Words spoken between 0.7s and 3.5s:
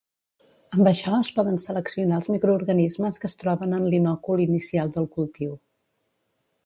Amb això es poden seleccionar els microorganismes que es